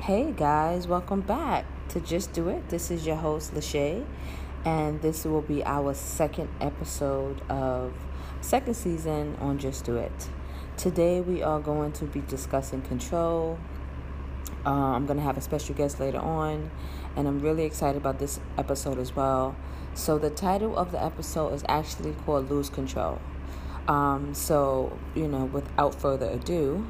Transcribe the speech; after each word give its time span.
Hey 0.00 0.32
guys, 0.32 0.86
welcome 0.86 1.20
back 1.22 1.66
to 1.88 2.00
Just 2.00 2.32
Do 2.32 2.48
It. 2.48 2.68
This 2.68 2.90
is 2.90 3.04
your 3.04 3.16
host 3.16 3.52
Lachey, 3.52 4.06
and 4.64 5.02
this 5.02 5.24
will 5.24 5.42
be 5.42 5.62
our 5.64 5.92
second 5.92 6.48
episode 6.60 7.42
of 7.50 7.92
second 8.40 8.74
season 8.74 9.36
on 9.40 9.58
Just 9.58 9.84
Do 9.84 9.96
It. 9.96 10.30
Today 10.76 11.20
we 11.20 11.42
are 11.42 11.58
going 11.58 11.92
to 11.92 12.04
be 12.04 12.20
discussing 12.20 12.80
control. 12.80 13.58
Uh, 14.64 14.70
I'm 14.70 15.04
going 15.04 15.18
to 15.18 15.24
have 15.24 15.36
a 15.36 15.42
special 15.42 15.74
guest 15.74 15.98
later 15.98 16.20
on, 16.20 16.70
and 17.16 17.26
I'm 17.26 17.40
really 17.40 17.64
excited 17.64 18.00
about 18.00 18.20
this 18.20 18.38
episode 18.56 18.98
as 18.98 19.16
well. 19.16 19.56
So 19.94 20.16
the 20.16 20.30
title 20.30 20.78
of 20.78 20.92
the 20.92 21.04
episode 21.04 21.52
is 21.52 21.64
actually 21.68 22.12
called 22.24 22.48
"Lose 22.48 22.70
Control." 22.70 23.18
Um, 23.88 24.32
so 24.32 24.96
you 25.16 25.26
know, 25.26 25.46
without 25.46 25.96
further 25.96 26.30
ado. 26.30 26.86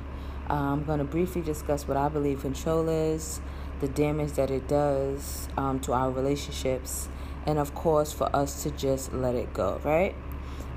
I'm 0.50 0.84
going 0.84 0.98
to 0.98 1.04
briefly 1.04 1.42
discuss 1.42 1.86
what 1.86 1.96
I 1.96 2.08
believe 2.08 2.40
control 2.40 2.88
is, 2.88 3.40
the 3.80 3.88
damage 3.88 4.32
that 4.32 4.50
it 4.50 4.66
does 4.66 5.48
um, 5.56 5.80
to 5.80 5.92
our 5.92 6.10
relationships, 6.10 7.08
and 7.46 7.58
of 7.58 7.74
course, 7.74 8.12
for 8.12 8.34
us 8.34 8.62
to 8.62 8.70
just 8.70 9.12
let 9.12 9.34
it 9.34 9.52
go, 9.52 9.80
right? 9.84 10.14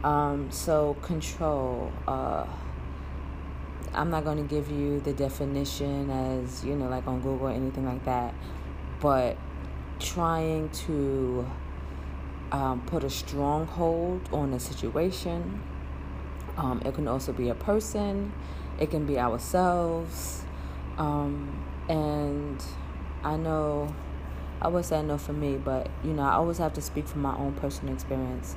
Um, 0.04 0.52
so, 0.52 0.96
control. 1.02 1.92
Uh, 2.08 2.46
I'm 3.94 4.10
not 4.10 4.24
going 4.24 4.38
to 4.38 4.44
give 4.44 4.72
you 4.72 5.02
the 5.02 5.14
definition 5.14 6.10
as, 6.10 6.64
you 6.64 6.76
know, 6.76 6.88
like 6.88 7.08
on 7.08 7.22
Google 7.22 7.48
or 7.48 7.52
anything 7.52 7.86
like 7.86 8.04
that, 8.06 8.34
but 9.02 9.38
trying 10.00 10.70
to 10.70 11.46
um, 12.52 12.82
put 12.86 13.04
a 13.04 13.10
stronghold 13.10 14.28
on 14.32 14.54
a 14.54 14.60
situation. 14.60 15.62
Um, 16.62 16.82
it 16.86 16.94
can 16.94 17.08
also 17.08 17.34
be 17.34 17.50
a 17.50 17.56
person 17.56 18.32
it 18.82 18.90
can 18.90 19.06
be 19.06 19.20
ourselves. 19.20 20.44
Um, 20.98 21.64
and 21.88 22.62
I 23.24 23.38
know, 23.38 23.94
I 24.60 24.68
would 24.68 24.84
say 24.86 25.00
I 25.00 25.02
know 25.04 25.18
for 25.18 25.34
me, 25.34 25.58
but 25.58 25.90
you 26.04 26.14
know, 26.14 26.24
I 26.24 26.34
always 26.34 26.58
have 26.58 26.74
to 26.74 26.82
speak 26.82 27.08
from 27.08 27.22
my 27.22 27.38
own 27.38 27.54
personal 27.54 27.94
experience. 27.94 28.56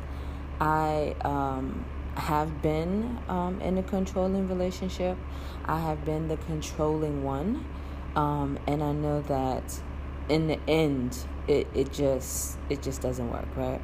I 0.60 1.14
um, 1.22 1.84
have 2.16 2.62
been 2.62 3.18
um, 3.28 3.60
in 3.60 3.76
a 3.76 3.82
controlling 3.82 4.48
relationship. 4.48 5.18
I 5.66 5.78
have 5.80 6.04
been 6.04 6.28
the 6.28 6.38
controlling 6.38 7.22
one, 7.22 7.64
um, 8.16 8.58
and 8.66 8.82
I 8.82 8.92
know 8.92 9.20
that 9.22 9.80
in 10.30 10.46
the 10.46 10.58
end, 10.66 11.18
it, 11.46 11.66
it 11.74 11.92
just 11.92 12.56
it 12.70 12.82
just 12.82 13.02
doesn't 13.02 13.30
work, 13.30 13.48
right? 13.56 13.82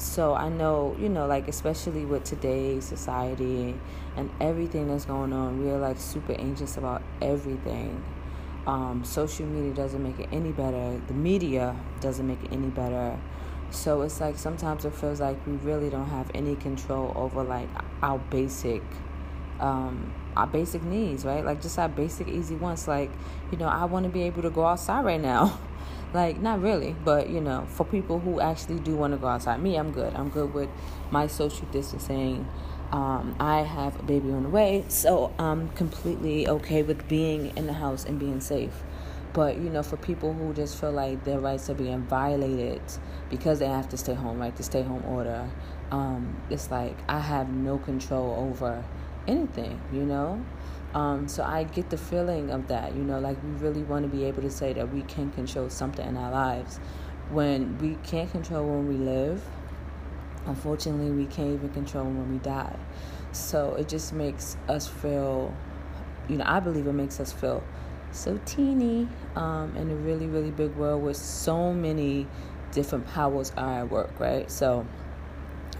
So 0.00 0.32
I 0.34 0.48
know, 0.48 0.96
you 0.98 1.10
know, 1.10 1.26
like 1.26 1.46
especially 1.46 2.06
with 2.06 2.24
today's 2.24 2.86
society 2.86 3.78
and 4.16 4.30
everything 4.40 4.88
that's 4.88 5.04
going 5.04 5.34
on, 5.34 5.62
we're 5.62 5.76
like 5.76 5.98
super 5.98 6.32
anxious 6.32 6.78
about 6.78 7.02
everything. 7.20 8.02
Um, 8.66 9.04
social 9.04 9.44
media 9.44 9.74
doesn't 9.74 10.02
make 10.02 10.18
it 10.18 10.30
any 10.32 10.52
better. 10.52 10.98
The 11.06 11.12
media 11.12 11.76
doesn't 12.00 12.26
make 12.26 12.42
it 12.42 12.50
any 12.50 12.68
better. 12.68 13.18
So 13.72 14.00
it's 14.00 14.22
like 14.22 14.38
sometimes 14.38 14.86
it 14.86 14.94
feels 14.94 15.20
like 15.20 15.36
we 15.46 15.52
really 15.56 15.90
don't 15.90 16.08
have 16.08 16.30
any 16.34 16.56
control 16.56 17.12
over 17.14 17.44
like 17.44 17.68
our 18.02 18.18
basic 18.30 18.82
um, 19.60 20.14
our 20.34 20.46
basic 20.46 20.82
needs, 20.82 21.26
right? 21.26 21.44
Like 21.44 21.60
just 21.60 21.78
our 21.78 21.90
basic 21.90 22.26
easy 22.26 22.54
ones. 22.54 22.88
Like, 22.88 23.10
you 23.52 23.58
know, 23.58 23.68
I 23.68 23.84
want 23.84 24.04
to 24.04 24.10
be 24.10 24.22
able 24.22 24.40
to 24.42 24.50
go 24.50 24.64
outside 24.64 25.04
right 25.04 25.20
now. 25.20 25.58
Like, 26.12 26.40
not 26.40 26.60
really, 26.60 26.96
but 27.04 27.30
you 27.30 27.40
know, 27.40 27.66
for 27.68 27.84
people 27.84 28.18
who 28.18 28.40
actually 28.40 28.80
do 28.80 28.96
want 28.96 29.12
to 29.12 29.16
go 29.16 29.28
outside, 29.28 29.62
me, 29.62 29.76
I'm 29.76 29.92
good. 29.92 30.12
I'm 30.14 30.28
good 30.28 30.52
with 30.52 30.68
my 31.10 31.28
social 31.28 31.66
distancing. 31.68 32.48
Um, 32.90 33.36
I 33.38 33.60
have 33.60 33.98
a 34.00 34.02
baby 34.02 34.32
on 34.32 34.42
the 34.42 34.48
way, 34.48 34.84
so 34.88 35.32
I'm 35.38 35.68
completely 35.70 36.48
okay 36.48 36.82
with 36.82 37.06
being 37.08 37.56
in 37.56 37.68
the 37.68 37.72
house 37.72 38.04
and 38.04 38.18
being 38.18 38.40
safe. 38.40 38.82
But 39.32 39.58
you 39.58 39.70
know, 39.70 39.84
for 39.84 39.96
people 39.96 40.32
who 40.32 40.52
just 40.52 40.80
feel 40.80 40.90
like 40.90 41.22
their 41.22 41.38
rights 41.38 41.70
are 41.70 41.74
being 41.74 42.02
violated 42.02 42.82
because 43.28 43.60
they 43.60 43.68
have 43.68 43.88
to 43.90 43.96
stay 43.96 44.14
home, 44.14 44.40
right? 44.40 44.54
The 44.56 44.64
stay 44.64 44.82
home 44.82 45.04
order. 45.06 45.48
Um, 45.92 46.36
it's 46.50 46.72
like 46.72 46.96
I 47.08 47.20
have 47.20 47.48
no 47.48 47.78
control 47.78 48.34
over 48.50 48.84
anything, 49.28 49.80
you 49.92 50.04
know? 50.04 50.44
Um, 50.94 51.28
so 51.28 51.44
I 51.44 51.64
get 51.64 51.90
the 51.90 51.96
feeling 51.96 52.50
of 52.50 52.66
that, 52.68 52.96
you 52.96 53.02
know, 53.02 53.20
like 53.20 53.40
we 53.44 53.50
really 53.50 53.82
want 53.82 54.10
to 54.10 54.16
be 54.16 54.24
able 54.24 54.42
to 54.42 54.50
say 54.50 54.72
that 54.72 54.92
we 54.92 55.02
can 55.02 55.30
control 55.30 55.70
something 55.70 56.06
in 56.06 56.16
our 56.16 56.32
lives 56.32 56.80
when 57.30 57.78
we 57.78 57.94
can't 58.02 58.30
control 58.30 58.66
when 58.66 58.88
we 58.88 58.96
live. 58.96 59.42
Unfortunately, 60.46 61.10
we 61.10 61.26
can't 61.26 61.54
even 61.54 61.68
control 61.70 62.04
when 62.04 62.32
we 62.32 62.38
die. 62.38 62.76
So 63.32 63.74
it 63.74 63.88
just 63.88 64.12
makes 64.12 64.56
us 64.68 64.88
feel, 64.88 65.54
you 66.28 66.38
know, 66.38 66.44
I 66.46 66.58
believe 66.58 66.88
it 66.88 66.92
makes 66.92 67.20
us 67.20 67.32
feel 67.32 67.62
so 68.10 68.40
teeny 68.44 69.06
um, 69.36 69.76
in 69.76 69.90
a 69.90 69.94
really, 69.94 70.26
really 70.26 70.50
big 70.50 70.74
world 70.74 71.04
where 71.04 71.14
so 71.14 71.72
many 71.72 72.26
different 72.72 73.06
powers 73.06 73.52
are 73.56 73.80
at 73.80 73.90
work, 73.90 74.18
right? 74.18 74.50
So 74.50 74.84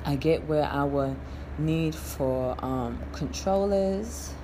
I 0.04 0.14
get 0.14 0.46
where 0.46 0.64
our 0.64 1.16
need 1.58 1.96
for 1.96 2.56
um, 2.64 3.02
control 3.12 3.72
is 3.72 4.34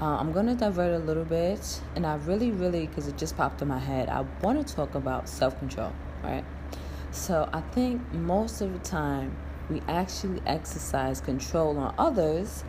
uh, 0.00 0.04
I'm 0.04 0.32
going 0.32 0.46
to 0.46 0.54
divert 0.54 0.92
a 0.92 1.04
little 1.04 1.24
bit, 1.24 1.80
and 1.94 2.06
I 2.06 2.16
really, 2.16 2.50
really, 2.50 2.86
because 2.86 3.08
it 3.08 3.16
just 3.16 3.36
popped 3.36 3.62
in 3.62 3.68
my 3.68 3.78
head, 3.78 4.08
I 4.10 4.26
want 4.42 4.66
to 4.66 4.74
talk 4.74 4.94
about 4.94 5.28
self 5.28 5.58
control, 5.58 5.92
right? 6.22 6.44
So 7.12 7.48
I 7.52 7.62
think 7.62 8.12
most 8.12 8.60
of 8.60 8.72
the 8.74 8.78
time 8.80 9.34
we 9.70 9.80
actually 9.88 10.42
exercise 10.46 11.20
control 11.20 11.78
on 11.78 11.94
others 11.96 12.62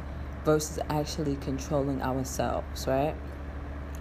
versus 0.46 0.80
actually 0.90 1.36
controlling 1.38 2.02
ourselves, 2.02 2.88
right? 2.88 3.14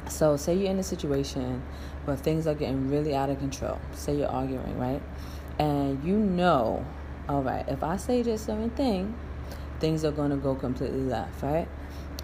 So, 0.08 0.36
say 0.36 0.54
you're 0.54 0.70
in 0.70 0.78
a 0.78 0.84
situation 0.84 1.64
where 2.04 2.16
things 2.16 2.46
are 2.46 2.54
getting 2.54 2.88
really 2.88 3.16
out 3.16 3.28
of 3.28 3.40
control. 3.40 3.80
Say 3.92 4.18
you're 4.18 4.28
arguing, 4.28 4.78
right? 4.78 5.02
And 5.58 6.02
you 6.04 6.16
know, 6.16 6.86
all 7.28 7.42
right, 7.42 7.68
if 7.68 7.82
I 7.82 7.96
say 7.96 8.22
this 8.22 8.42
certain 8.42 8.70
thing, 8.70 9.16
things 9.80 10.04
are 10.04 10.12
going 10.12 10.30
to 10.30 10.36
go 10.36 10.54
completely 10.54 11.00
left, 11.00 11.42
right? 11.42 11.66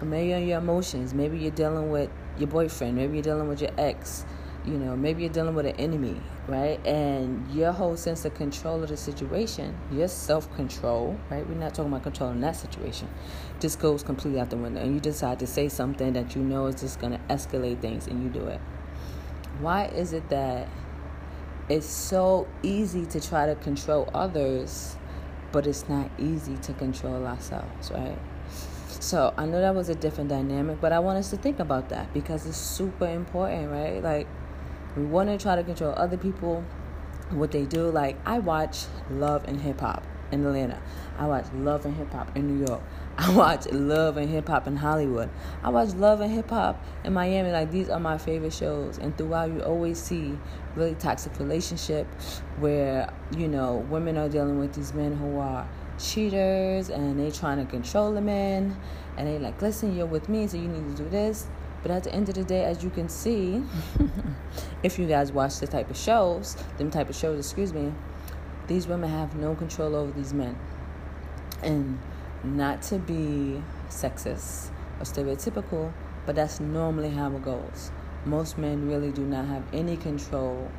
Maybe 0.03 0.33
on 0.33 0.47
your 0.47 0.59
emotions. 0.59 1.13
Maybe 1.13 1.37
you're 1.37 1.51
dealing 1.51 1.89
with 1.89 2.09
your 2.37 2.47
boyfriend. 2.47 2.95
Maybe 2.95 3.15
you're 3.15 3.23
dealing 3.23 3.47
with 3.47 3.61
your 3.61 3.71
ex. 3.77 4.25
You 4.65 4.77
know, 4.77 4.95
maybe 4.95 5.23
you're 5.23 5.33
dealing 5.33 5.55
with 5.55 5.65
an 5.65 5.75
enemy, 5.75 6.21
right? 6.47 6.85
And 6.87 7.51
your 7.53 7.73
whole 7.73 7.97
sense 7.97 8.23
of 8.23 8.33
control 8.33 8.81
of 8.81 8.87
the 8.87 8.95
situation, 8.95 9.77
your 9.91 10.07
self 10.07 10.53
control, 10.55 11.19
right? 11.29 11.45
We're 11.45 11.55
not 11.55 11.73
talking 11.73 11.91
about 11.91 12.03
controlling 12.03 12.39
that 12.41 12.55
situation, 12.55 13.09
just 13.59 13.79
goes 13.79 14.03
completely 14.03 14.39
out 14.39 14.49
the 14.49 14.55
window. 14.55 14.79
And 14.79 14.93
you 14.93 15.01
decide 15.01 15.39
to 15.39 15.47
say 15.47 15.67
something 15.67 16.13
that 16.13 16.33
you 16.33 16.41
know 16.41 16.67
is 16.67 16.79
just 16.79 17.01
going 17.01 17.11
to 17.11 17.19
escalate 17.29 17.81
things, 17.81 18.07
and 18.07 18.23
you 18.23 18.29
do 18.29 18.47
it. 18.47 18.61
Why 19.59 19.87
is 19.87 20.13
it 20.13 20.29
that 20.29 20.69
it's 21.67 21.85
so 21.85 22.47
easy 22.61 23.05
to 23.07 23.19
try 23.19 23.45
to 23.45 23.55
control 23.55 24.09
others, 24.13 24.95
but 25.51 25.67
it's 25.67 25.89
not 25.89 26.09
easy 26.17 26.55
to 26.57 26.73
control 26.73 27.25
ourselves, 27.25 27.91
right? 27.91 28.17
So 28.99 29.33
I 29.37 29.45
know 29.45 29.59
that 29.61 29.75
was 29.75 29.89
a 29.89 29.95
different 29.95 30.29
dynamic, 30.29 30.79
but 30.79 30.91
I 30.91 30.99
want 30.99 31.17
us 31.17 31.29
to 31.31 31.37
think 31.37 31.59
about 31.59 31.89
that 31.89 32.13
because 32.13 32.45
it's 32.45 32.57
super 32.57 33.07
important, 33.07 33.71
right? 33.71 34.01
Like 34.01 34.27
we 34.95 35.03
want 35.03 35.29
to 35.29 35.37
try 35.37 35.55
to 35.55 35.63
control 35.63 35.93
other 35.97 36.17
people, 36.17 36.63
what 37.31 37.51
they 37.51 37.65
do. 37.65 37.89
Like 37.89 38.17
I 38.25 38.39
watch 38.39 38.85
Love 39.09 39.45
and 39.45 39.61
Hip 39.61 39.79
Hop 39.81 40.03
in 40.31 40.45
Atlanta. 40.45 40.81
I 41.17 41.27
watch 41.27 41.45
Love 41.53 41.85
and 41.85 41.95
Hip 41.95 42.11
Hop 42.11 42.35
in 42.35 42.47
New 42.47 42.65
York. 42.65 42.81
I 43.17 43.31
watch 43.35 43.67
Love 43.71 44.17
and 44.17 44.29
Hip 44.29 44.47
Hop 44.47 44.67
in 44.67 44.75
Hollywood. 44.75 45.29
I 45.63 45.69
watch 45.69 45.93
Love 45.93 46.21
and 46.21 46.33
Hip 46.33 46.49
Hop 46.49 46.83
in 47.03 47.13
Miami. 47.13 47.51
Like 47.51 47.71
these 47.71 47.89
are 47.89 47.99
my 47.99 48.17
favorite 48.17 48.53
shows. 48.53 48.97
And 48.97 49.15
throughout, 49.17 49.51
you 49.51 49.61
always 49.61 50.01
see 50.01 50.37
really 50.75 50.95
toxic 50.95 51.37
relationship 51.39 52.07
where 52.59 53.13
you 53.37 53.47
know 53.47 53.85
women 53.89 54.17
are 54.17 54.29
dealing 54.29 54.59
with 54.59 54.73
these 54.73 54.93
men 54.93 55.15
who 55.15 55.37
are 55.37 55.67
cheaters 55.99 56.89
and 56.89 57.19
they 57.19 57.31
trying 57.31 57.63
to 57.63 57.69
control 57.69 58.13
the 58.13 58.21
men 58.21 58.75
and 59.17 59.27
they 59.27 59.39
like 59.39 59.61
listen 59.61 59.95
you're 59.95 60.05
with 60.05 60.29
me 60.29 60.47
so 60.47 60.57
you 60.57 60.67
need 60.67 60.95
to 60.95 61.03
do 61.03 61.09
this. 61.09 61.47
But 61.81 61.91
at 61.91 62.03
the 62.03 62.13
end 62.13 62.29
of 62.29 62.35
the 62.35 62.43
day 62.43 62.63
as 62.63 62.83
you 62.83 62.89
can 62.89 63.09
see 63.09 63.61
if 64.83 64.97
you 64.97 65.05
guys 65.05 65.31
watch 65.31 65.59
the 65.59 65.67
type 65.67 65.89
of 65.89 65.97
shows 65.97 66.55
them 66.77 66.89
type 66.89 67.09
of 67.09 67.15
shows 67.15 67.39
excuse 67.39 67.73
me 67.73 67.93
these 68.67 68.87
women 68.87 69.09
have 69.09 69.35
no 69.35 69.55
control 69.55 69.95
over 69.95 70.11
these 70.11 70.33
men. 70.33 70.57
And 71.61 71.99
not 72.43 72.81
to 72.83 72.99
be 72.99 73.61
sexist 73.89 74.69
or 74.99 75.03
stereotypical 75.03 75.93
but 76.25 76.35
that's 76.35 76.59
normally 76.59 77.09
how 77.09 77.35
it 77.35 77.43
goes. 77.43 77.91
Most 78.25 78.57
men 78.57 78.87
really 78.87 79.11
do 79.11 79.23
not 79.23 79.45
have 79.47 79.63
any 79.73 79.97
control 79.97 80.71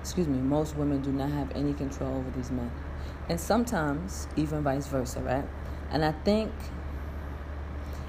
excuse 0.00 0.28
me 0.28 0.38
most 0.38 0.76
women 0.76 1.02
do 1.02 1.10
not 1.10 1.30
have 1.30 1.50
any 1.56 1.74
control 1.74 2.18
over 2.18 2.30
these 2.36 2.52
men 2.52 2.70
and 3.28 3.40
sometimes 3.40 4.28
even 4.36 4.62
vice 4.62 4.86
versa, 4.86 5.20
right? 5.20 5.44
And 5.90 6.04
I 6.04 6.12
think 6.12 6.52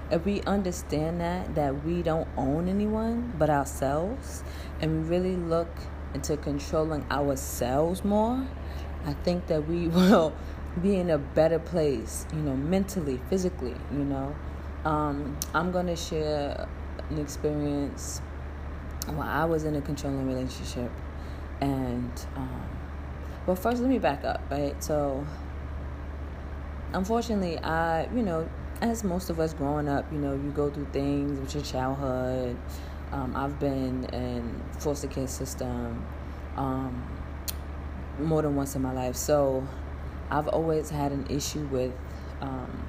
if 0.09 0.25
we 0.25 0.41
understand 0.43 1.19
that 1.21 1.55
that 1.55 1.83
we 1.83 2.01
don't 2.01 2.27
own 2.37 2.67
anyone 2.69 3.33
but 3.37 3.49
ourselves 3.49 4.43
and 4.79 5.03
we 5.03 5.09
really 5.09 5.35
look 5.35 5.69
into 6.13 6.37
controlling 6.37 7.05
ourselves 7.11 8.03
more, 8.03 8.45
I 9.05 9.13
think 9.13 9.47
that 9.47 9.67
we 9.67 9.87
will 9.99 10.33
be 10.81 10.95
in 10.95 11.09
a 11.09 11.17
better 11.17 11.59
place, 11.59 12.25
you 12.33 12.39
know, 12.39 12.55
mentally, 12.55 13.19
physically, 13.29 13.75
you 13.91 14.03
know. 14.03 14.35
Um, 14.85 15.37
I'm 15.53 15.71
gonna 15.71 15.95
share 15.95 16.67
an 17.09 17.17
experience 17.17 18.21
while 19.07 19.27
I 19.27 19.45
was 19.45 19.63
in 19.63 19.75
a 19.75 19.81
controlling 19.81 20.27
relationship, 20.27 20.91
and 21.61 22.11
um, 22.35 22.76
well, 23.47 23.55
first 23.55 23.81
let 23.81 23.89
me 23.89 23.97
back 23.97 24.25
up, 24.25 24.41
right? 24.51 24.75
So, 24.83 25.25
unfortunately, 26.91 27.57
I, 27.59 28.03
you 28.13 28.21
know, 28.21 28.47
as 28.81 29.05
most 29.05 29.29
of 29.29 29.39
us 29.39 29.53
growing 29.53 29.87
up, 29.87 30.05
you 30.11 30.19
know, 30.19 30.33
you 30.33 30.51
go 30.51 30.69
through 30.69 30.87
things 30.91 31.39
with 31.39 31.55
your 31.55 31.63
childhood. 31.63 32.57
Um, 33.13 33.33
I've 33.37 33.57
been 33.57 34.03
in 34.13 34.61
foster 34.79 35.07
care 35.07 35.27
system 35.27 36.05
um, 36.57 37.07
more 38.19 38.41
than 38.41 38.57
once 38.57 38.75
in 38.75 38.81
my 38.81 38.91
life, 38.91 39.15
so 39.15 39.65
I've 40.29 40.49
always 40.49 40.89
had 40.89 41.13
an 41.13 41.25
issue 41.29 41.65
with 41.67 41.93
um, 42.41 42.86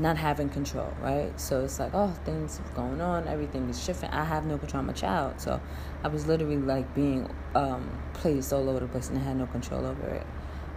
not 0.00 0.16
having 0.16 0.48
control, 0.48 0.92
right? 1.00 1.38
So 1.38 1.64
it's 1.64 1.78
like, 1.78 1.92
oh, 1.94 2.14
things 2.24 2.60
are 2.60 2.74
going 2.74 3.00
on, 3.00 3.28
everything 3.28 3.68
is 3.68 3.82
shifting. 3.82 4.10
I 4.10 4.24
have 4.24 4.46
no 4.46 4.58
control. 4.58 4.82
I'm 4.82 4.90
a 4.90 4.94
child, 4.94 5.40
so 5.40 5.60
I 6.02 6.08
was 6.08 6.26
literally 6.26 6.56
like 6.56 6.92
being 6.94 7.28
um, 7.54 7.90
placed 8.12 8.52
all 8.52 8.68
over 8.68 8.80
the 8.80 8.86
place, 8.86 9.08
and 9.08 9.18
I 9.18 9.22
had 9.22 9.36
no 9.36 9.46
control 9.46 9.84
over 9.86 10.08
it. 10.08 10.26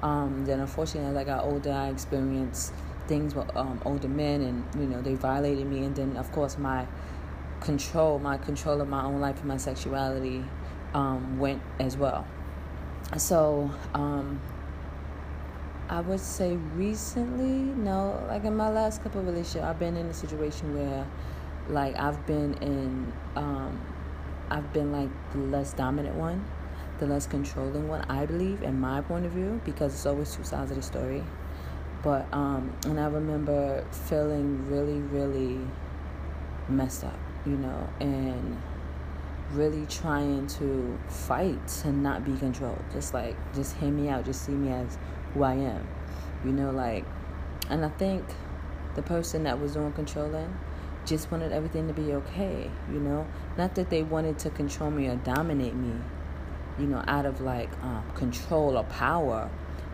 Um, 0.03 0.45
then 0.45 0.59
unfortunately, 0.59 1.09
as 1.09 1.17
I 1.17 1.23
got 1.23 1.43
older, 1.43 1.71
I 1.71 1.89
experienced 1.89 2.73
things 3.07 3.33
with 3.33 3.55
um, 3.55 3.81
older 3.85 4.07
men, 4.07 4.41
and 4.41 4.81
you 4.81 4.87
know 4.87 5.01
they 5.01 5.15
violated 5.15 5.67
me, 5.67 5.83
and 5.83 5.95
then 5.95 6.17
of 6.17 6.31
course 6.31 6.57
my 6.57 6.85
control, 7.61 8.19
my 8.19 8.37
control 8.37 8.81
of 8.81 8.87
my 8.87 9.03
own 9.03 9.19
life 9.19 9.39
and 9.39 9.47
my 9.47 9.57
sexuality 9.57 10.43
um, 10.93 11.39
went 11.39 11.61
as 11.79 11.97
well. 11.97 12.27
So 13.17 13.71
um, 13.93 14.41
I 15.89 16.01
would 16.01 16.19
say 16.19 16.57
recently, 16.75 17.73
no, 17.81 18.21
like 18.27 18.43
in 18.43 18.57
my 18.57 18.69
last 18.69 19.03
couple 19.03 19.21
of 19.21 19.27
relationships, 19.27 19.63
I've 19.63 19.79
been 19.79 19.95
in 19.95 20.07
a 20.07 20.13
situation 20.13 20.75
where, 20.75 21.07
like, 21.69 21.97
I've 21.97 22.25
been 22.25 22.55
in, 22.55 23.13
um, 23.37 23.79
I've 24.49 24.73
been 24.73 24.91
like 24.91 25.09
the 25.31 25.39
less 25.39 25.71
dominant 25.73 26.15
one, 26.15 26.45
the 26.99 27.05
less 27.05 27.25
controlling 27.25 27.87
one, 27.87 28.01
I 28.09 28.25
believe, 28.25 28.63
in 28.63 28.79
my 28.79 28.99
point 28.99 29.25
of 29.25 29.31
view, 29.31 29.61
because 29.63 29.93
it's 29.93 30.05
always 30.05 30.35
two 30.35 30.43
sides 30.43 30.71
of 30.71 30.77
the 30.77 30.83
story. 30.83 31.23
But, 32.03 32.27
um, 32.33 32.73
and 32.85 32.99
I 32.99 33.07
remember 33.07 33.85
feeling 33.91 34.69
really, 34.69 34.99
really 34.99 35.59
messed 36.67 37.05
up, 37.05 37.17
you 37.45 37.55
know, 37.55 37.89
and 38.01 38.61
really 39.53 39.85
trying 39.85 40.47
to 40.47 40.99
fight 41.07 41.65
to 41.67 41.93
not 41.93 42.25
be 42.25 42.35
controlled. 42.35 42.83
Just 42.91 43.13
like, 43.13 43.37
just 43.55 43.77
hear 43.77 43.89
me 43.89 44.09
out, 44.09 44.25
just 44.25 44.45
see 44.45 44.51
me 44.51 44.73
as 44.73 44.97
who 45.33 45.43
I 45.43 45.53
am. 45.53 45.87
You 46.45 46.51
know, 46.51 46.71
like, 46.71 47.05
and 47.69 47.83
I 47.83 47.89
think 47.89 48.23
the 48.95 49.01
person 49.01 49.43
that 49.43 49.59
was 49.59 49.75
on 49.77 49.93
controlling 49.93 50.57
just 51.05 51.31
wanted 51.31 51.51
everything 51.51 51.87
to 51.87 51.93
be 51.93 52.13
okay, 52.13 52.69
you 52.91 52.99
know? 52.99 53.25
Not 53.57 53.75
that 53.75 53.89
they 53.89 54.03
wanted 54.03 54.37
to 54.39 54.49
control 54.49 54.91
me 54.91 55.07
or 55.07 55.15
dominate 55.17 55.73
me, 55.73 55.93
you 56.77 56.85
know, 56.85 57.03
out 57.07 57.25
of 57.25 57.41
like 57.41 57.69
um, 57.81 58.03
control 58.15 58.77
or 58.77 58.83
power, 58.85 59.49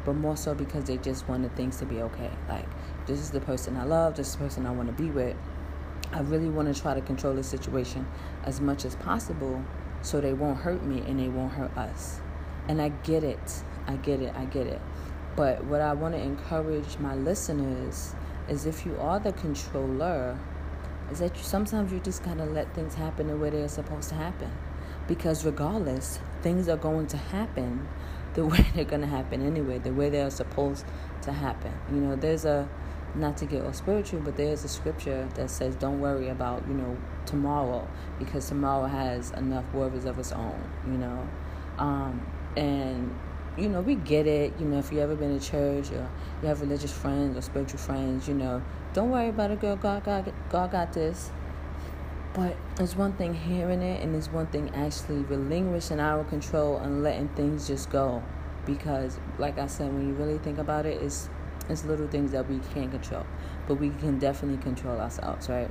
but 0.05 0.13
more 0.13 0.35
so 0.35 0.53
because 0.53 0.85
they 0.85 0.97
just 0.97 1.27
wanted 1.29 1.55
things 1.55 1.77
to 1.77 1.85
be 1.85 2.01
okay. 2.01 2.31
Like, 2.49 2.65
this 3.05 3.19
is 3.19 3.31
the 3.31 3.39
person 3.39 3.77
I 3.77 3.83
love, 3.83 4.15
this 4.15 4.29
is 4.29 4.33
the 4.33 4.39
person 4.39 4.65
I 4.65 4.71
want 4.71 4.95
to 4.95 5.03
be 5.03 5.09
with. 5.09 5.35
I 6.11 6.19
really 6.21 6.49
want 6.49 6.73
to 6.73 6.79
try 6.79 6.93
to 6.93 7.01
control 7.01 7.33
the 7.33 7.43
situation 7.43 8.05
as 8.43 8.59
much 8.59 8.85
as 8.85 8.95
possible 8.95 9.63
so 10.01 10.19
they 10.19 10.33
won't 10.33 10.59
hurt 10.59 10.83
me 10.83 11.01
and 11.07 11.19
they 11.19 11.29
won't 11.29 11.53
hurt 11.53 11.75
us. 11.77 12.19
And 12.67 12.81
I 12.81 12.89
get 12.89 13.23
it. 13.23 13.63
I 13.87 13.95
get 13.95 14.21
it. 14.21 14.33
I 14.35 14.45
get 14.45 14.67
it. 14.67 14.81
But 15.35 15.63
what 15.65 15.81
I 15.81 15.93
want 15.93 16.13
to 16.13 16.21
encourage 16.21 16.97
my 16.99 17.15
listeners 17.15 18.13
is 18.47 18.65
if 18.65 18.85
you 18.85 18.95
are 18.99 19.19
the 19.19 19.33
controller, 19.33 20.37
is 21.11 21.19
that 21.19 21.35
you, 21.35 21.43
sometimes 21.43 21.91
you 21.91 21.99
just 21.99 22.23
gotta 22.23 22.45
let 22.45 22.73
things 22.75 22.93
happen 22.95 23.27
the 23.27 23.37
way 23.37 23.49
they're 23.49 23.67
supposed 23.67 24.09
to 24.09 24.15
happen. 24.15 24.51
Because 25.07 25.43
regardless, 25.43 26.19
things 26.41 26.69
are 26.69 26.77
going 26.77 27.07
to 27.07 27.17
happen 27.17 27.87
the 28.33 28.45
way 28.51 28.65
they're 28.75 28.85
gonna 28.85 29.07
happen 29.07 29.45
anyway, 29.45 29.79
the 29.79 29.93
way 29.93 30.09
they're 30.09 30.29
supposed 30.29 30.85
to 31.23 31.31
happen. 31.31 31.73
You 31.91 32.01
know, 32.01 32.15
there's 32.15 32.45
a 32.45 32.67
not 33.15 33.37
to 33.37 33.45
get 33.45 33.63
all 33.63 33.73
spiritual, 33.73 34.21
but 34.21 34.35
there's 34.35 34.63
a 34.63 34.67
scripture 34.67 35.27
that 35.35 35.49
says, 35.49 35.75
"Don't 35.75 35.99
worry 35.99 36.29
about 36.29 36.67
you 36.67 36.73
know 36.73 36.97
tomorrow, 37.25 37.87
because 38.17 38.47
tomorrow 38.47 38.87
has 38.87 39.31
enough 39.31 39.65
worries 39.73 40.05
of 40.05 40.17
its 40.17 40.31
own." 40.31 40.63
You 40.87 40.97
know, 40.97 41.27
um, 41.77 42.25
and 42.57 43.13
you 43.57 43.69
know, 43.69 43.81
we 43.81 43.95
get 43.95 44.27
it. 44.27 44.53
You 44.59 44.65
know, 44.65 44.79
if 44.79 44.91
you 44.91 44.99
ever 44.99 45.15
been 45.15 45.37
to 45.37 45.45
church 45.45 45.91
or 45.91 46.09
you 46.41 46.47
have 46.47 46.61
religious 46.61 46.91
friends 46.91 47.37
or 47.37 47.41
spiritual 47.41 47.79
friends, 47.79 48.27
you 48.27 48.33
know, 48.33 48.61
don't 48.93 49.11
worry 49.11 49.29
about 49.29 49.51
it, 49.51 49.61
girl. 49.61 49.75
God, 49.75 50.03
God, 50.03 50.33
God 50.49 50.71
got 50.71 50.93
this. 50.93 51.31
But 52.33 52.55
it's 52.79 52.95
one 52.95 53.13
thing 53.13 53.35
hearing 53.35 53.83
it, 53.83 54.01
and 54.01 54.15
it's 54.15 54.31
one 54.31 54.47
thing 54.47 54.71
actually 54.73 55.21
relinquishing 55.23 55.99
our 55.99 56.23
control 56.23 56.77
and 56.77 57.03
letting 57.03 57.27
things 57.29 57.67
just 57.67 57.91
go. 57.91 58.23
Because, 58.65 59.19
like 59.37 59.59
I 59.59 59.67
said, 59.67 59.93
when 59.93 60.07
you 60.07 60.13
really 60.15 60.39
think 60.39 60.57
about 60.57 60.85
it, 60.85 61.01
it's 61.01 61.29
it's 61.69 61.85
little 61.85 62.07
things 62.07 62.31
that 62.31 62.49
we 62.49 62.59
can't 62.73 62.91
control, 62.91 63.25
but 63.67 63.75
we 63.75 63.89
can 63.89 64.19
definitely 64.19 64.61
control 64.61 64.99
ourselves, 64.99 65.47
right? 65.47 65.69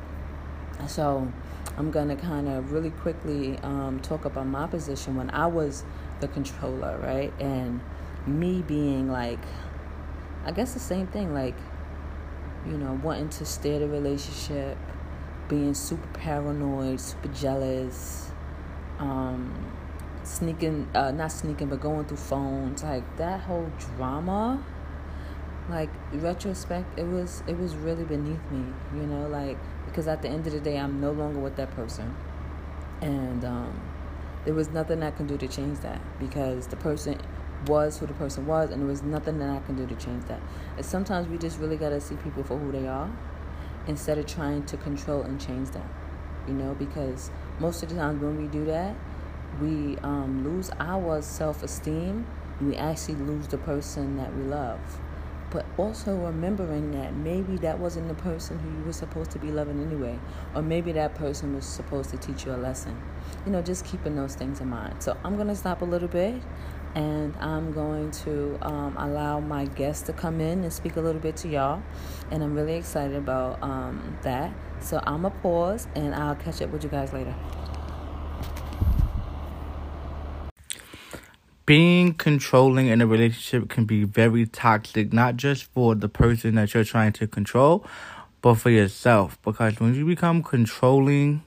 So, 0.86 1.30
I'm 1.76 1.90
gonna 1.90 2.16
kind 2.16 2.48
of 2.48 2.72
really 2.72 2.90
quickly 2.90 3.58
um, 3.62 3.98
talk 4.00 4.24
about 4.24 4.46
my 4.46 4.66
position 4.66 5.16
when 5.16 5.30
I 5.30 5.46
was 5.46 5.84
the 6.22 6.28
controller, 6.28 6.96
right? 7.02 7.32
And 7.38 7.80
me 8.26 8.62
being 8.62 9.10
like, 9.10 9.40
I 10.46 10.52
guess 10.52 10.72
the 10.72 10.80
same 10.80 11.06
thing, 11.08 11.34
like, 11.34 11.56
you 12.66 12.78
know, 12.78 12.98
wanting 13.02 13.28
to 13.28 13.44
steer 13.44 13.78
the 13.80 13.88
relationship, 13.88 14.78
being 15.48 15.74
super 15.74 16.06
paranoid, 16.18 17.00
super 17.00 17.28
jealous, 17.28 18.30
um, 18.98 19.52
sneaking, 20.22 20.88
uh, 20.94 21.10
not 21.10 21.32
sneaking, 21.32 21.68
but 21.68 21.80
going 21.80 22.06
through 22.06 22.16
phones, 22.16 22.82
like 22.82 23.04
that 23.18 23.40
whole 23.40 23.70
drama. 23.78 24.64
Like 25.70 25.90
retrospect, 26.12 26.98
it 26.98 27.04
was 27.04 27.44
it 27.46 27.56
was 27.56 27.76
really 27.76 28.02
beneath 28.02 28.50
me, 28.50 28.64
you 28.96 29.06
know, 29.06 29.28
like 29.28 29.56
because 29.86 30.08
at 30.08 30.20
the 30.20 30.28
end 30.28 30.44
of 30.48 30.52
the 30.52 30.58
day, 30.58 30.76
I'm 30.76 31.00
no 31.00 31.12
longer 31.12 31.38
with 31.38 31.54
that 31.54 31.70
person, 31.76 32.16
and 33.00 33.44
um, 33.44 33.80
there 34.44 34.54
was 34.54 34.70
nothing 34.70 35.02
I 35.02 35.10
can 35.10 35.26
do 35.26 35.36
to 35.38 35.46
change 35.46 35.78
that 35.80 36.00
because 36.18 36.66
the 36.66 36.76
person 36.76 37.18
was 37.66 37.98
who 37.98 38.06
the 38.06 38.14
person 38.14 38.46
was, 38.46 38.70
and 38.70 38.80
there 38.80 38.88
was 38.88 39.02
nothing 39.02 39.38
that 39.38 39.48
I 39.48 39.60
can 39.60 39.76
do 39.76 39.86
to 39.86 39.94
change 39.94 40.24
that. 40.24 40.40
And 40.76 40.84
sometimes 40.84 41.28
we 41.28 41.38
just 41.38 41.58
really 41.58 41.76
gotta 41.76 42.00
see 42.00 42.16
people 42.16 42.42
for 42.42 42.58
who 42.58 42.72
they 42.72 42.88
are 42.88 43.10
instead 43.86 44.18
of 44.18 44.26
trying 44.26 44.64
to 44.66 44.76
control 44.76 45.22
and 45.22 45.40
change 45.40 45.70
them. 45.70 45.88
You 46.48 46.54
know, 46.54 46.74
because 46.74 47.30
most 47.60 47.82
of 47.82 47.90
the 47.90 47.94
times 47.94 48.20
when 48.20 48.40
we 48.40 48.48
do 48.48 48.64
that, 48.64 48.96
we 49.60 49.96
um, 49.98 50.44
lose 50.44 50.70
our 50.80 51.22
self 51.22 51.62
esteem. 51.62 52.26
We 52.60 52.76
actually 52.76 53.16
lose 53.16 53.46
the 53.48 53.58
person 53.58 54.16
that 54.16 54.34
we 54.36 54.44
love 54.44 54.80
but 55.52 55.66
also 55.76 56.16
remembering 56.16 56.90
that 56.92 57.14
maybe 57.14 57.56
that 57.58 57.78
wasn't 57.78 58.08
the 58.08 58.14
person 58.14 58.58
who 58.58 58.70
you 58.78 58.84
were 58.84 58.92
supposed 58.92 59.30
to 59.30 59.38
be 59.38 59.52
loving 59.52 59.82
anyway, 59.82 60.18
or 60.54 60.62
maybe 60.62 60.92
that 60.92 61.14
person 61.14 61.54
was 61.54 61.66
supposed 61.66 62.10
to 62.10 62.16
teach 62.16 62.46
you 62.46 62.52
a 62.52 62.56
lesson. 62.56 63.00
You 63.44 63.52
know, 63.52 63.60
just 63.60 63.84
keeping 63.84 64.16
those 64.16 64.34
things 64.34 64.60
in 64.60 64.68
mind. 64.68 65.02
So 65.02 65.16
I'm 65.22 65.36
going 65.36 65.48
to 65.48 65.56
stop 65.56 65.82
a 65.82 65.84
little 65.84 66.08
bit 66.08 66.40
and 66.94 67.34
I'm 67.36 67.72
going 67.72 68.10
to 68.10 68.58
um, 68.62 68.96
allow 68.96 69.40
my 69.40 69.66
guests 69.66 70.04
to 70.04 70.12
come 70.12 70.40
in 70.40 70.62
and 70.62 70.72
speak 70.72 70.96
a 70.96 71.00
little 71.00 71.20
bit 71.20 71.36
to 71.38 71.48
y'all. 71.48 71.82
And 72.30 72.42
I'm 72.42 72.54
really 72.54 72.74
excited 72.74 73.16
about 73.16 73.62
um, 73.62 74.18
that. 74.22 74.52
So 74.80 75.02
I'm 75.06 75.22
to 75.22 75.30
pause 75.30 75.86
and 75.94 76.14
I'll 76.14 76.34
catch 76.34 76.62
up 76.62 76.70
with 76.70 76.82
you 76.82 76.90
guys 76.90 77.12
later. 77.12 77.34
Being 81.64 82.14
controlling 82.14 82.88
in 82.88 83.00
a 83.00 83.06
relationship 83.06 83.68
can 83.68 83.84
be 83.84 84.04
very 84.04 84.46
toxic, 84.46 85.12
not 85.12 85.36
just 85.36 85.64
for 85.64 85.94
the 85.94 86.08
person 86.08 86.56
that 86.56 86.74
you're 86.74 86.84
trying 86.84 87.12
to 87.12 87.26
control, 87.26 87.84
but 88.40 88.54
for 88.54 88.70
yourself. 88.70 89.38
Because 89.42 89.78
when 89.78 89.94
you 89.94 90.04
become 90.04 90.42
controlling, 90.42 91.42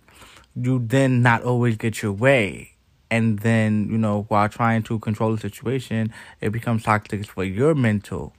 you 0.56 0.80
then 0.86 1.22
not 1.22 1.44
always 1.44 1.76
get 1.76 2.02
your 2.02 2.14
way. 2.14 2.72
And 3.12 3.40
then, 3.40 3.88
you 3.90 3.98
know, 3.98 4.26
while 4.30 4.50
trying 4.50 4.84
to 4.84 5.00
control 5.00 5.36
the 5.36 5.42
situation, 5.42 6.14
it 6.42 6.52
becomes 6.52 6.84
toxic 6.84 7.26
for 7.26 7.44
your 7.44 7.76
mental. 7.76 8.34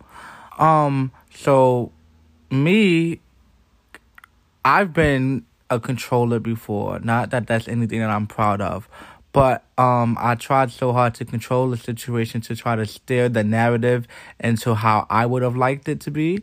Um, 0.59 1.12
so 1.35 1.92
me, 2.50 3.21
I've 4.64 4.92
been 4.92 5.45
a 5.71 5.78
controller 5.78 6.38
before. 6.40 6.99
Not 7.00 7.30
that 7.30 7.47
that's 7.47 7.68
anything 7.68 8.00
that 8.00 8.11
I'm 8.11 8.26
proud 8.26 8.61
of, 8.61 8.88
but 9.37 9.64
um, 9.76 10.16
I 10.19 10.35
tried 10.35 10.71
so 10.71 10.95
hard 10.95 11.14
to 11.16 11.26
control 11.26 11.69
the 11.69 11.76
situation 11.76 12.40
to 12.40 12.57
try 12.57 12.75
to 12.75 12.87
steer 12.87 13.28
the 13.28 13.45
narrative 13.45 14.09
into 14.40 14.73
how 14.73 15.07
I 15.11 15.26
would 15.26 15.43
have 15.43 15.55
liked 15.55 15.90
it 15.90 16.00
to 16.00 16.11
be. 16.11 16.43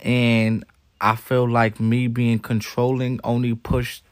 And 0.00 0.62
I 1.00 1.16
feel 1.16 1.48
like 1.48 1.80
me 1.80 2.08
being 2.08 2.38
controlling 2.38 3.20
only 3.24 3.54
pushed 3.54 4.04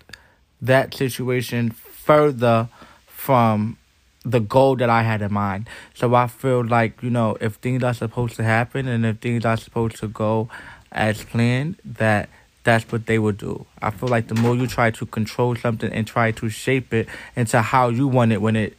that 0.63 0.95
situation 0.95 1.69
further 1.69 2.71
from 3.07 3.77
the 4.25 4.41
goal 4.41 4.77
that 4.77 4.89
I 4.89 5.03
had 5.03 5.21
in 5.21 5.35
mind. 5.35 5.69
So 5.93 6.15
I 6.15 6.27
feel 6.27 6.65
like, 6.65 7.03
you 7.03 7.11
know, 7.11 7.37
if 7.43 7.57
things 7.57 7.85
are 7.85 7.93
supposed 7.93 8.37
to 8.37 8.43
happen 8.43 8.89
and 8.89 9.05
if 9.05 9.19
things 9.19 9.45
are 9.45 9.59
supposed 9.59 9.97
to 9.97 10.09
go 10.09 10.49
as 10.91 11.23
planned, 11.25 11.77
that 11.85 12.31
that's 12.65 12.91
what 12.91 13.07
they 13.07 13.19
will 13.19 13.33
do. 13.33 13.67
I 13.81 13.91
feel 13.91 14.09
like 14.09 14.29
the 14.29 14.35
more 14.35 14.57
you 14.57 14.67
try 14.67 14.91
to 14.91 15.07
control 15.07 15.55
something 15.55 15.93
and 15.93 16.07
try 16.07 16.33
to 16.33 16.49
shape 16.49 16.93
it 16.93 17.09
into 17.37 17.61
how 17.61 17.91
you 17.91 18.09
want 18.09 18.33
it 18.33 18.41
when 18.41 18.57
it 18.57 18.77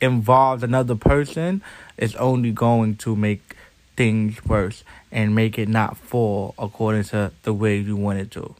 involves 0.00 0.62
another 0.62 0.96
person, 0.96 1.62
it's 1.96 2.14
only 2.16 2.50
going 2.50 2.96
to 2.96 3.14
make 3.14 3.54
things 3.96 4.44
worse 4.44 4.84
and 5.10 5.34
make 5.34 5.58
it 5.58 5.68
not 5.68 5.96
fall 5.96 6.54
according 6.58 7.04
to 7.04 7.32
the 7.42 7.52
way 7.52 7.78
you 7.78 7.96
want 7.96 8.18
it 8.18 8.30
to. 8.32 8.54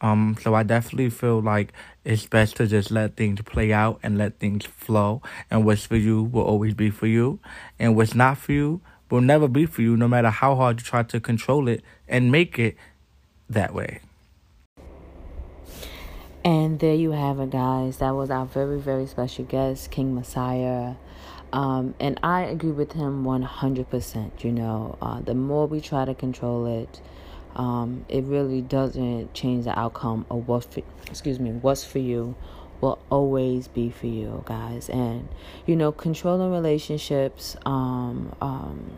Um, 0.00 0.36
so 0.40 0.54
I 0.54 0.62
definitely 0.62 1.10
feel 1.10 1.40
like 1.40 1.72
it's 2.04 2.26
best 2.26 2.56
to 2.56 2.66
just 2.66 2.90
let 2.90 3.16
things 3.16 3.40
play 3.42 3.72
out 3.72 3.98
and 4.02 4.18
let 4.18 4.38
things 4.38 4.64
flow. 4.66 5.22
And 5.50 5.64
what's 5.64 5.86
for 5.86 5.96
you 5.96 6.22
will 6.22 6.42
always 6.42 6.74
be 6.74 6.90
for 6.90 7.06
you. 7.06 7.38
And 7.78 7.96
what's 7.96 8.14
not 8.14 8.38
for 8.38 8.52
you 8.52 8.80
will 9.10 9.20
never 9.20 9.48
be 9.48 9.66
for 9.66 9.82
you, 9.82 9.96
no 9.96 10.08
matter 10.08 10.30
how 10.30 10.54
hard 10.54 10.80
you 10.80 10.84
try 10.84 11.02
to 11.04 11.20
control 11.20 11.68
it 11.68 11.82
and 12.08 12.30
make 12.30 12.58
it 12.58 12.76
that 13.50 13.74
way. 13.74 14.00
And 16.44 16.78
there 16.78 16.94
you 16.94 17.10
have 17.10 17.40
it, 17.40 17.50
guys. 17.50 17.98
That 17.98 18.12
was 18.12 18.30
our 18.30 18.46
very, 18.46 18.78
very 18.78 19.06
special 19.06 19.44
guest, 19.44 19.90
Kxng 19.90 20.14
Masiyah. 20.14 20.96
Um, 21.52 21.94
and 21.98 22.20
I 22.22 22.42
agree 22.42 22.70
with 22.70 22.92
him 22.92 23.24
100%. 23.24 24.44
You 24.44 24.52
know, 24.52 24.96
uh, 25.02 25.20
the 25.20 25.34
more 25.34 25.66
we 25.66 25.80
try 25.80 26.04
to 26.04 26.14
control 26.14 26.66
it, 26.66 27.00
um, 27.56 28.04
it 28.08 28.24
really 28.24 28.60
doesn't 28.60 29.34
change 29.34 29.64
the 29.64 29.76
outcome 29.76 30.26
of 30.30 30.46
what, 30.46 30.64
for, 30.64 30.82
excuse 31.08 31.40
me, 31.40 31.50
what's 31.50 31.82
for 31.82 31.98
you 31.98 32.36
will 32.80 32.98
always 33.10 33.68
be 33.68 33.90
for 33.90 34.06
you, 34.06 34.42
guys. 34.46 34.88
And 34.88 35.28
you 35.66 35.76
know, 35.76 35.92
controlling 35.92 36.52
relationships 36.52 37.56
um, 37.64 38.34
um, 38.40 38.90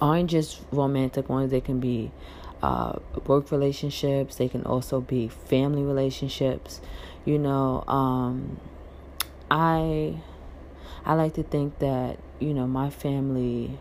aren't 0.00 0.30
just 0.30 0.60
romantic 0.72 1.28
ones; 1.28 1.50
they 1.50 1.60
can 1.60 1.80
be 1.80 2.10
uh, 2.62 2.98
work 3.26 3.50
relationships. 3.50 4.36
They 4.36 4.48
can 4.48 4.64
also 4.64 5.00
be 5.00 5.28
family 5.28 5.82
relationships. 5.82 6.80
You 7.24 7.38
know, 7.38 7.84
um, 7.86 8.60
I 9.50 10.20
I 11.04 11.14
like 11.14 11.34
to 11.34 11.42
think 11.42 11.78
that 11.78 12.18
you 12.40 12.54
know 12.54 12.66
my 12.66 12.90
family 12.90 13.78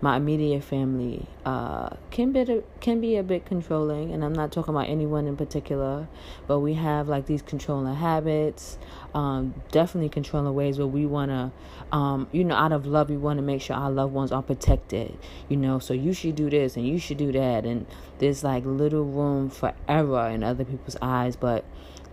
my 0.00 0.16
immediate 0.16 0.62
family 0.62 1.26
uh, 1.44 1.90
can 2.10 2.32
be 2.32 2.62
can 2.80 3.00
be 3.00 3.16
a 3.16 3.22
bit 3.22 3.44
controlling, 3.44 4.12
and 4.12 4.24
I'm 4.24 4.32
not 4.32 4.52
talking 4.52 4.72
about 4.74 4.88
anyone 4.88 5.26
in 5.26 5.36
particular, 5.36 6.06
but 6.46 6.60
we 6.60 6.74
have 6.74 7.08
like 7.08 7.26
these 7.26 7.42
controlling 7.42 7.94
habits, 7.94 8.78
um, 9.14 9.54
definitely 9.72 10.08
controlling 10.08 10.54
ways 10.54 10.78
where 10.78 10.86
we 10.86 11.04
want 11.04 11.30
to, 11.30 11.96
um, 11.96 12.28
you 12.30 12.44
know, 12.44 12.54
out 12.54 12.72
of 12.72 12.86
love, 12.86 13.10
we 13.10 13.16
want 13.16 13.38
to 13.38 13.42
make 13.42 13.60
sure 13.60 13.74
our 13.74 13.90
loved 13.90 14.12
ones 14.12 14.30
are 14.30 14.42
protected, 14.42 15.18
you 15.48 15.56
know. 15.56 15.80
So 15.80 15.94
you 15.94 16.12
should 16.12 16.36
do 16.36 16.48
this 16.48 16.76
and 16.76 16.86
you 16.86 16.98
should 16.98 17.18
do 17.18 17.32
that, 17.32 17.64
and 17.64 17.84
there's 18.18 18.44
like 18.44 18.64
little 18.64 19.04
room 19.04 19.50
for 19.50 19.74
error 19.88 20.28
in 20.28 20.44
other 20.44 20.64
people's 20.64 20.96
eyes, 21.02 21.34
but 21.34 21.64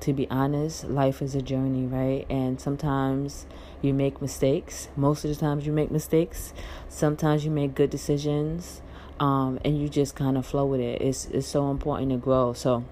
to 0.01 0.13
be 0.13 0.29
honest, 0.29 0.85
life 0.85 1.21
is 1.21 1.35
a 1.35 1.41
journey, 1.41 1.85
right? 1.85 2.25
And 2.29 2.59
sometimes 2.59 3.45
you 3.81 3.93
make 3.93 4.21
mistakes. 4.21 4.89
Most 4.95 5.23
of 5.25 5.29
the 5.29 5.35
times 5.35 5.65
you 5.65 5.71
make 5.71 5.91
mistakes. 5.91 6.53
Sometimes 6.89 7.45
you 7.45 7.51
make 7.51 7.75
good 7.75 7.89
decisions. 7.89 8.81
Um, 9.19 9.59
and 9.63 9.81
you 9.81 9.87
just 9.87 10.15
kind 10.15 10.37
of 10.37 10.45
flow 10.45 10.65
with 10.65 10.81
it. 10.81 11.01
It's 11.01 11.25
it's 11.27 11.47
so 11.47 11.71
important 11.71 12.11
to 12.11 12.17
grow. 12.17 12.51
So, 12.51 12.83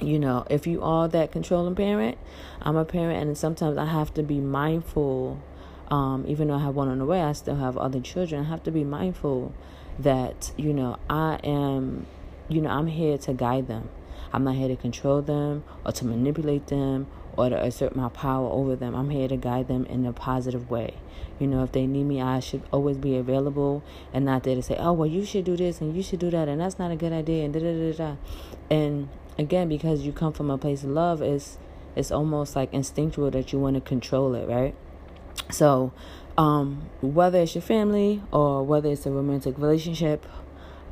you 0.00 0.18
know, 0.18 0.46
if 0.48 0.68
you 0.68 0.80
are 0.82 1.08
that 1.08 1.32
controlling 1.32 1.74
parent, 1.74 2.16
I'm 2.62 2.76
a 2.76 2.84
parent, 2.84 3.26
and 3.26 3.36
sometimes 3.36 3.76
I 3.76 3.86
have 3.86 4.14
to 4.14 4.22
be 4.22 4.38
mindful. 4.38 5.40
Um, 5.90 6.24
even 6.28 6.48
though 6.48 6.54
I 6.54 6.60
have 6.60 6.76
one 6.76 6.88
on 6.88 6.98
the 6.98 7.06
way, 7.06 7.22
I 7.22 7.32
still 7.32 7.56
have 7.56 7.76
other 7.76 7.98
children. 7.98 8.42
I 8.42 8.48
have 8.48 8.62
to 8.64 8.70
be 8.70 8.84
mindful 8.84 9.52
that 9.98 10.52
you 10.56 10.72
know 10.72 10.96
I 11.10 11.40
am, 11.42 12.06
you 12.48 12.60
know, 12.60 12.70
I'm 12.70 12.86
here 12.86 13.18
to 13.18 13.32
guide 13.32 13.66
them. 13.66 13.88
I'm 14.32 14.44
not 14.44 14.54
here 14.54 14.68
to 14.68 14.76
control 14.76 15.22
them 15.22 15.64
or 15.84 15.92
to 15.92 16.04
manipulate 16.04 16.66
them 16.68 17.06
or 17.36 17.48
to 17.48 17.62
assert 17.62 17.94
my 17.94 18.08
power 18.08 18.48
over 18.48 18.74
them. 18.74 18.94
I'm 18.94 19.10
here 19.10 19.28
to 19.28 19.36
guide 19.36 19.68
them 19.68 19.86
in 19.86 20.04
a 20.04 20.12
positive 20.12 20.70
way. 20.70 20.94
You 21.38 21.46
know, 21.46 21.62
if 21.62 21.72
they 21.72 21.86
need 21.86 22.04
me, 22.04 22.20
I 22.20 22.40
should 22.40 22.62
always 22.72 22.96
be 22.96 23.16
available 23.16 23.82
and 24.12 24.24
not 24.24 24.42
there 24.42 24.56
to 24.56 24.62
say, 24.62 24.76
oh, 24.78 24.92
well, 24.92 25.08
you 25.08 25.24
should 25.24 25.44
do 25.44 25.56
this 25.56 25.80
and 25.80 25.96
you 25.96 26.02
should 26.02 26.18
do 26.18 26.30
that 26.30 26.48
and 26.48 26.60
that's 26.60 26.78
not 26.78 26.90
a 26.90 26.96
good 26.96 27.12
idea 27.12 27.44
and 27.44 27.54
da 27.54 27.60
da 27.60 27.72
da 27.72 27.92
da. 27.92 28.16
And 28.70 29.08
again, 29.38 29.68
because 29.68 30.02
you 30.02 30.12
come 30.12 30.32
from 30.32 30.50
a 30.50 30.58
place 30.58 30.82
of 30.82 30.90
love, 30.90 31.22
it's, 31.22 31.58
it's 31.94 32.10
almost 32.10 32.56
like 32.56 32.72
instinctual 32.72 33.30
that 33.30 33.52
you 33.52 33.58
want 33.58 33.76
to 33.76 33.80
control 33.80 34.34
it, 34.34 34.48
right? 34.48 34.74
So, 35.50 35.92
um, 36.36 36.88
whether 37.00 37.40
it's 37.40 37.54
your 37.54 37.62
family 37.62 38.22
or 38.30 38.62
whether 38.62 38.88
it's 38.90 39.06
a 39.06 39.10
romantic 39.10 39.58
relationship, 39.58 40.26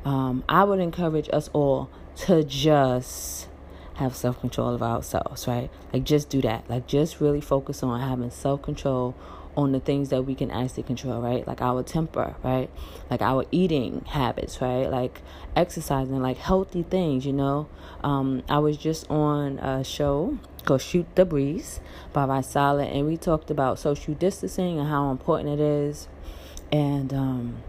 um, 0.07 0.45
I 0.49 0.63
would 0.63 0.79
encourage 0.79 1.29
us 1.33 1.51
all 1.53 1.91
to 2.19 2.45
just 2.45 3.49
have 3.95 4.15
self 4.15 4.41
control 4.41 4.73
of 4.73 4.83
ourselves, 4.83 5.49
right? 5.49 5.69
Like, 5.93 6.05
just 6.05 6.29
do 6.29 6.41
that. 6.43 6.71
Like, 6.71 6.87
just 6.87 7.21
really 7.21 7.41
focus 7.41 7.83
on 7.83 8.01
having 8.01 8.31
self 8.31 8.63
control 8.63 9.17
on 9.57 9.73
the 9.73 9.81
things 9.81 10.11
that 10.11 10.23
we 10.23 10.37
can 10.37 10.51
actually 10.51 10.85
control, 10.85 11.21
right? 11.21 11.47
Like 11.47 11.61
our 11.61 11.83
temper, 11.83 12.37
right? 12.45 12.71
Like 13.11 13.21
our 13.21 13.47
eating 13.51 14.05
habits, 14.07 14.61
right? 14.61 14.87
Like 14.87 15.23
exercising, 15.57 16.21
like 16.21 16.37
healthy 16.37 16.85
things, 16.85 17.27
you 17.27 17.33
know. 17.33 17.69
Um, 18.05 18.45
I 18.49 18.59
was 18.59 18.77
just 18.77 19.11
on 19.11 19.59
a 19.59 19.83
show 19.83 20.39
called 20.65 20.83
Shoot 20.83 21.07
the 21.17 21.25
Breeze 21.25 21.81
by 22.13 22.27
Rysala, 22.27 22.95
and 22.95 23.07
we 23.07 23.17
talked 23.17 23.51
about 23.51 23.79
social 23.81 24.15
distancing 24.15 24.79
and 24.79 24.89
how 24.89 25.11
important 25.11 25.59
it 25.59 25.61
is. 25.61 26.07
And, 26.71 27.13
um, 27.13 27.63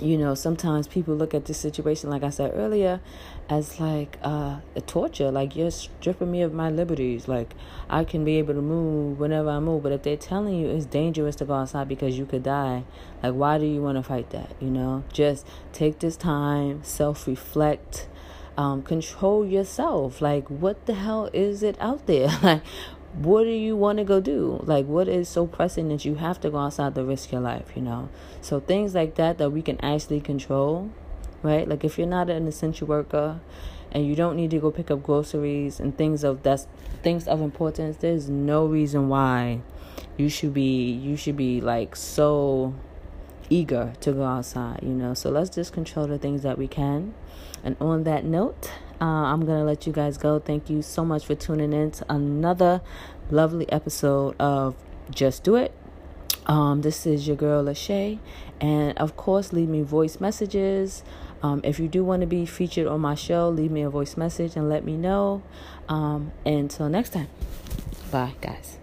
you 0.00 0.18
know, 0.18 0.34
sometimes 0.34 0.88
people 0.88 1.14
look 1.14 1.34
at 1.34 1.44
this 1.44 1.58
situation, 1.58 2.10
like 2.10 2.22
I 2.22 2.30
said 2.30 2.52
earlier, 2.54 3.00
as 3.48 3.78
like 3.78 4.18
uh, 4.22 4.58
a 4.74 4.80
torture. 4.80 5.30
Like 5.30 5.54
you're 5.54 5.70
stripping 5.70 6.30
me 6.30 6.42
of 6.42 6.52
my 6.52 6.70
liberties. 6.70 7.28
Like 7.28 7.54
I 7.88 8.04
can 8.04 8.24
be 8.24 8.36
able 8.38 8.54
to 8.54 8.62
move 8.62 9.18
whenever 9.20 9.50
I 9.50 9.60
move, 9.60 9.82
but 9.82 9.92
if 9.92 10.02
they're 10.02 10.16
telling 10.16 10.54
you 10.54 10.68
it's 10.68 10.86
dangerous 10.86 11.36
to 11.36 11.44
go 11.44 11.54
outside 11.54 11.88
because 11.88 12.18
you 12.18 12.26
could 12.26 12.42
die, 12.42 12.84
like 13.22 13.34
why 13.34 13.58
do 13.58 13.66
you 13.66 13.82
want 13.82 13.96
to 13.96 14.02
fight 14.02 14.30
that? 14.30 14.50
You 14.60 14.70
know, 14.70 15.04
just 15.12 15.46
take 15.72 16.00
this 16.00 16.16
time, 16.16 16.82
self 16.82 17.26
reflect. 17.26 18.08
Um, 18.56 18.82
control 18.82 19.44
yourself. 19.44 20.20
Like, 20.20 20.48
what 20.48 20.86
the 20.86 20.94
hell 20.94 21.28
is 21.32 21.64
it 21.64 21.76
out 21.80 22.06
there? 22.06 22.28
like, 22.42 22.62
what 23.16 23.44
do 23.44 23.50
you 23.50 23.76
want 23.76 23.98
to 23.98 24.04
go 24.04 24.20
do? 24.20 24.60
Like, 24.64 24.86
what 24.86 25.08
is 25.08 25.28
so 25.28 25.46
pressing 25.46 25.88
that 25.88 26.04
you 26.04 26.16
have 26.16 26.40
to 26.40 26.50
go 26.50 26.58
outside 26.58 26.94
to 26.96 27.04
risk 27.04 27.30
your 27.32 27.40
life, 27.40 27.72
you 27.76 27.82
know? 27.82 28.08
So, 28.40 28.60
things 28.60 28.94
like 28.94 29.14
that 29.14 29.38
that 29.38 29.50
we 29.50 29.62
can 29.62 29.80
actually 29.84 30.20
control, 30.20 30.90
right? 31.42 31.68
Like, 31.68 31.84
if 31.84 31.96
you're 31.96 32.06
not 32.06 32.28
an 32.28 32.46
essential 32.48 32.88
worker 32.88 33.40
and 33.92 34.06
you 34.06 34.16
don't 34.16 34.36
need 34.36 34.50
to 34.50 34.58
go 34.58 34.70
pick 34.70 34.90
up 34.90 35.02
groceries 35.02 35.78
and 35.78 35.96
things 35.96 36.24
of 36.24 36.42
that's 36.42 36.66
things 37.02 37.28
of 37.28 37.40
importance, 37.40 37.98
there's 37.98 38.28
no 38.28 38.66
reason 38.66 39.08
why 39.08 39.60
you 40.16 40.28
should 40.28 40.52
be 40.52 40.90
you 40.90 41.16
should 41.16 41.36
be 41.36 41.60
like 41.60 41.94
so 41.94 42.74
eager 43.48 43.92
to 44.00 44.12
go 44.12 44.24
outside, 44.24 44.80
you 44.82 44.90
know. 44.90 45.14
So 45.14 45.30
let's 45.30 45.50
just 45.50 45.72
control 45.72 46.06
the 46.06 46.18
things 46.18 46.42
that 46.42 46.58
we 46.58 46.66
can. 46.66 47.14
And 47.62 47.76
on 47.80 48.04
that 48.04 48.24
note, 48.24 48.70
uh, 49.00 49.04
I'm 49.04 49.44
going 49.44 49.58
to 49.58 49.64
let 49.64 49.86
you 49.86 49.92
guys 49.92 50.18
go. 50.18 50.38
Thank 50.38 50.70
you 50.70 50.82
so 50.82 51.04
much 51.04 51.26
for 51.26 51.34
tuning 51.34 51.72
in 51.72 51.90
to 51.92 52.12
another 52.12 52.80
lovely 53.30 53.70
episode 53.70 54.36
of 54.40 54.74
Just 55.10 55.44
Do 55.44 55.56
It. 55.56 55.72
Um, 56.46 56.82
this 56.82 57.06
is 57.06 57.26
your 57.26 57.36
girl 57.36 57.64
Lachey, 57.64 58.18
and 58.60 58.96
of 58.98 59.16
course, 59.16 59.52
leave 59.52 59.68
me 59.68 59.82
voice 59.82 60.20
messages. 60.20 61.02
Um, 61.42 61.60
if 61.64 61.78
you 61.78 61.88
do 61.88 62.04
want 62.04 62.20
to 62.20 62.26
be 62.26 62.44
featured 62.46 62.86
on 62.86 63.00
my 63.00 63.14
show, 63.14 63.48
leave 63.48 63.70
me 63.70 63.82
a 63.82 63.90
voice 63.90 64.16
message 64.16 64.56
and 64.56 64.68
let 64.68 64.84
me 64.84 64.96
know. 64.96 65.42
Um, 65.88 66.32
until 66.44 66.88
next 66.88 67.14
time, 67.14 67.28
bye, 68.10 68.34
guys. 68.40 68.78